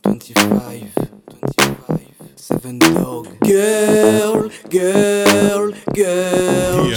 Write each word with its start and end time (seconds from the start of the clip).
25, 0.00 0.94
25, 1.28 2.00
Seven 2.36 2.78
Dog. 2.78 3.28
Girl, 3.40 4.48
girl, 4.70 5.72
girl. 5.94 6.88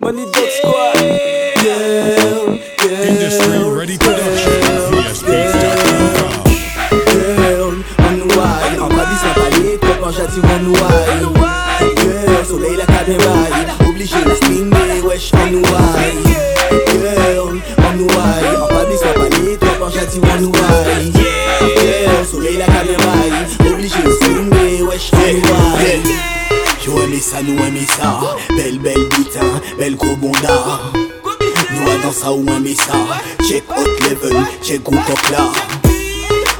Money 0.00 0.24
Dog 0.32 0.50
Squad. 0.50 0.96
Girl, 1.62 2.58
girl. 2.78 3.04
Industry 3.04 3.58
Ready 3.76 3.98
Production. 3.98 4.60
Girl, 7.06 7.72
on 7.98 8.18
why 8.36 8.76
En 8.80 8.88
quand 10.00 10.12
j'attire 10.12 10.44
on 10.44 10.66
why 10.72 11.56
Girl, 11.96 12.44
soleil 12.44 12.76
la 12.76 12.86
cabine 12.86 13.18
Obligé 13.88 14.22
de 14.24 14.34
streamer, 14.34 15.00
wesh 15.02 15.32
on 15.34 15.65
why 18.42 18.56
En 18.56 18.66
Paris 18.66 18.98
sans 18.98 19.12
palais, 19.14 19.56
toi 19.56 19.68
quand 19.78 19.90
j'attire 19.90 20.22
on 20.22 20.44
why 20.44 21.12
Girl, 21.12 22.26
soleil 22.30 22.56
la 22.56 22.66
cabine 22.66 22.96
bail 22.96 23.72
Obligé 23.72 24.02
de 24.04 24.10
streamer, 24.12 24.82
wesh 24.82 25.10
on 25.12 25.18
why 25.18 26.02
Yo 26.86 27.02
aimé 27.02 27.18
ça, 27.20 27.42
nous 27.42 27.58
aimé 27.64 27.80
ça. 27.84 28.20
Belle, 28.50 28.78
belle 28.78 29.08
butin, 29.08 29.60
belle 29.76 29.96
gros 29.96 30.14
bonda 30.14 30.80
Nous 31.72 31.90
a 31.90 31.96
dans 32.04 32.12
ça 32.12 32.32
ou 32.32 32.46
aimé 32.48 32.76
ça. 32.76 32.94
Check 33.44 33.64
hot 33.70 33.90
level, 34.04 34.36
check 34.62 34.84
gros 34.84 34.94
coq 34.94 35.30
là. 35.32 35.48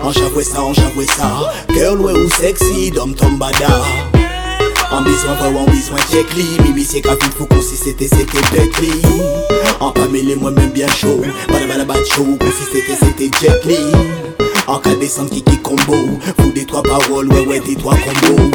On 0.02 0.10
j'avoue 0.10 0.42
ça, 0.42 0.64
on 0.64 0.74
j'avoue 0.74 1.04
ça. 1.04 1.52
Girl 1.72 2.00
ouais 2.00 2.12
ou 2.12 2.28
sexy, 2.28 2.90
dom 2.90 3.14
tom 3.14 3.38
bada 3.38 3.82
En 4.90 5.02
besoin 5.02 5.34
ou 5.52 5.58
en 5.58 5.64
besoin 5.64 5.98
check 6.10 6.32
li 6.34 6.44
Mimi 6.62 6.84
c'est 6.84 7.00
qu'à 7.00 7.14
vite 7.14 7.34
faut 7.36 7.46
qu'on 7.46 7.60
si 7.60 7.76
c'était 7.76 8.08
c'était 8.08 8.40
Bentley 8.52 9.02
En 9.80 9.90
pas 9.90 10.06
mêlé 10.08 10.36
moi 10.36 10.50
même 10.50 10.70
bien 10.70 10.88
chaud 10.88 11.22
Bada 11.48 11.66
bada 11.66 11.84
qu'on 11.84 12.02
si 12.04 12.64
c'était 12.72 12.96
c'était 12.96 13.30
Jet 13.40 13.64
Li 13.64 13.78
En 14.66 14.78
cas 14.78 14.94
descente 14.94 15.30
kiki 15.30 15.58
combo 15.58 15.96
Vous 16.38 16.52
des 16.52 16.64
trois 16.64 16.82
paroles 16.82 17.28
ouais 17.32 17.46
ouais 17.46 17.60
des 17.60 17.76
trois 17.76 17.94
combos. 17.96 18.50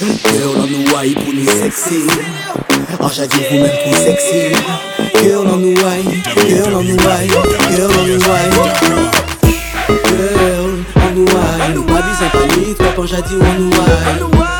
Girl 0.00 0.56
on 0.56 0.66
nous 0.66 0.84
why 0.94 1.14
pour 1.14 1.34
nous 1.34 1.46
sexy. 1.46 2.06
En 3.00 3.08
j'adis 3.08 3.40
vous 3.50 3.56
même 3.56 3.70
pour 3.84 3.96
sexy. 3.96 4.54
Girl 5.22 5.46
on 5.46 5.56
nous 5.56 5.74
why 5.74 6.04
Girl 6.48 6.74
on 6.74 6.82
nous 6.82 6.96
why 6.96 7.28
Girl 7.70 7.90
on 7.98 8.06
nous 8.06 8.20
why 8.20 9.56
Girl, 9.88 10.84
on 10.96 11.14
nous 11.14 11.26
high 11.26 11.74
Nous 11.74 11.82
pas 11.82 12.02
besoin 12.02 12.28
parler, 12.32 12.74
toi 12.74 12.86
quand 12.96 13.06
j'ai 13.06 13.16
dit 13.16 13.34
on 13.40 13.60
nous 13.60 13.70
high 13.70 14.55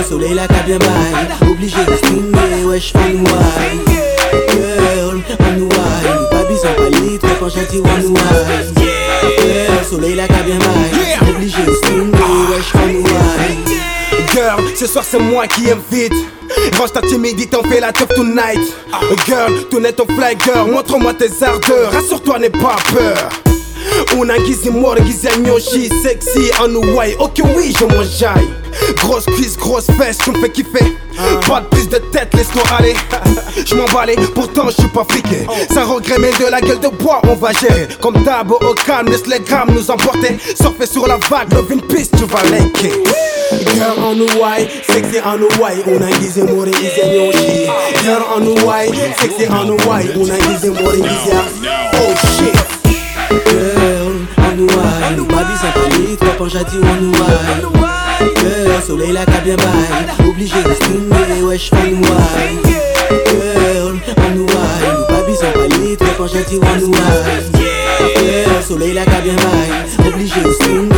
Girl, 0.00 0.08
soleil 0.08 0.34
la 0.34 0.46
cabine 0.46 0.78
bail 0.78 1.50
Obligé 1.50 1.76
de 1.84 1.96
streamer, 1.96 2.64
wesh 2.64 2.92
on 2.94 3.00
high 3.00 3.80
Girl, 4.50 5.10
on 5.12 5.58
Nous 5.58 5.68
pas 5.68 6.44
besoin 6.48 6.70
parler, 6.72 7.18
toi 7.18 7.30
quand 7.38 7.48
j'ai 7.48 7.66
dit 7.66 7.82
on 7.84 8.08
nous 8.08 8.14
high 8.14 8.74
Girl, 8.76 9.84
soleil 9.88 10.14
la 10.14 10.26
cabine 10.26 10.58
bail 10.58 11.30
Obligé 11.34 11.64
de 11.64 11.74
streamer, 11.74 12.12
wesh 12.50 12.72
on 12.74 12.88
high 12.88 14.32
Girl, 14.32 14.62
ce 14.74 14.86
soir 14.86 15.04
c'est 15.06 15.18
moi 15.18 15.46
qui 15.46 15.70
invite. 15.70 16.14
Range 16.78 16.92
ta 16.92 17.02
timidité, 17.02 17.56
on 17.56 17.68
fait 17.68 17.80
la 17.80 17.92
teuf 17.92 18.08
tonight. 18.14 18.60
Girl, 19.26 19.52
tourne 19.70 19.92
ton 19.92 20.06
fly 20.06 20.36
girl, 20.44 20.70
montre-moi 20.70 21.14
tes 21.14 21.30
ardeurs. 21.44 21.92
Rassure-toi, 21.92 22.38
n'aie 22.38 22.50
pas 22.50 22.76
peur. 22.92 23.49
Unangizi 24.18 24.70
mort, 24.70 25.00
gizi 25.02 25.28
nyoshi, 25.40 25.88
sexy 26.02 26.50
en 26.62 26.74
Hawaii. 26.74 27.14
Ok, 27.18 27.40
oui, 27.56 27.74
je 27.78 27.84
m'enjaille. 27.84 28.48
Grosse 28.96 29.26
cuisse, 29.26 29.56
grosse 29.56 29.86
fesse, 29.98 30.18
tu 30.18 30.30
me 30.30 30.38
fais 30.38 30.50
kiffer. 30.50 30.96
Pas 31.48 31.60
de 31.60 31.66
prise 31.66 31.88
de 31.88 31.98
tête, 31.98 32.32
laisse-toi 32.34 32.62
aller. 32.78 32.94
Je 33.66 33.74
m'emballais, 33.74 34.16
pourtant 34.34 34.68
je 34.68 34.80
suis 34.80 34.88
pas 34.88 35.04
friqué. 35.08 35.46
Sans 35.74 35.92
regret, 35.92 36.16
mais 36.18 36.30
de 36.30 36.50
la 36.50 36.60
gueule 36.60 36.80
de 36.80 36.88
bois, 36.88 37.20
on 37.28 37.34
va 37.34 37.52
gérer. 37.52 37.88
Comme 38.00 38.22
d'hab, 38.22 38.50
au 38.52 38.74
calme, 38.86 39.08
laisse 39.08 39.26
les 39.26 39.40
grammes 39.40 39.70
nous 39.74 39.90
emporter. 39.90 40.38
Surfer 40.58 40.86
sur 40.86 41.06
la 41.06 41.18
vague, 41.28 41.52
love 41.52 41.70
une 41.70 41.82
piste, 41.82 42.14
tu 42.16 42.24
vas 42.24 42.42
liker. 42.44 42.92
Girl 43.74 43.98
on 43.98 44.28
Hawaii, 44.28 44.68
sexy 44.88 45.18
on 45.24 45.40
Hawaii 45.42 45.82
Unangizi 45.86 46.42
mort, 46.42 46.66
gizi 46.66 47.02
nyoshi 47.12 47.66
Girl 48.02 48.22
on 48.36 48.56
Hawaii, 48.56 48.92
sexy 49.18 49.46
on 49.50 49.76
Hawaii 49.78 50.08
Unangizi 50.14 50.70
mort, 50.70 50.94
gizi 50.94 51.36
Oh 51.94 52.14
shit 52.36 52.79
j'ai 56.48 56.64
dit 56.64 56.78
on 56.82 57.00
nous 57.00 57.12
high 57.12 57.62
Girl, 58.38 58.82
soleil 58.86 59.12
la 59.12 59.24
cabine 59.24 59.56
bail 59.56 60.28
Obligé 60.28 60.62
de 60.62 60.74
streamer, 60.74 61.42
wesh 61.42 61.70
on 61.72 61.76
nous 61.90 62.02
high 62.02 62.58
Girl, 63.26 64.00
on 64.16 64.30
nous 64.34 64.46
on 66.56 66.76
nous 66.80 66.92
soleil 68.62 68.94
la 68.94 69.04
cabine 69.04 69.36
bail 69.36 70.08
Obligé 70.08 70.40
de 70.42 70.52
streamer, 70.52 70.89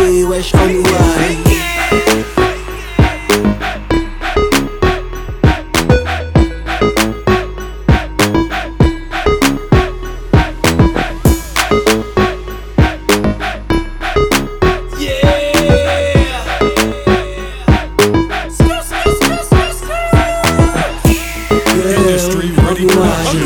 Ready 22.29 22.53
Production. 22.53 23.41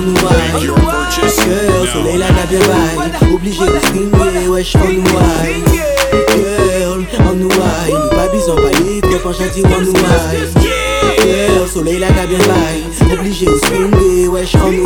Nous 0.00 0.14
Girl, 1.44 1.88
soleil 1.92 2.18
la 2.18 2.28
cabine 2.28 2.58
bail 2.60 3.32
Obligé 3.34 3.60
de 3.60 3.78
streamer, 3.78 4.48
wesh 4.48 4.74
on 4.76 4.92
nous 4.92 5.02
Girl, 6.34 7.04
nous 7.34 7.48
Nous 7.48 8.08
pas 8.10 8.28
besoin 8.28 8.56
high 10.00 10.48
Girl, 11.20 11.68
soleil 11.68 11.98
bail 12.38 12.84
Obligé 13.12 13.46
de 13.46 13.56
streamer, 13.58 14.28
wesh 14.28 14.54
on 14.54 14.70
nous 14.70 14.84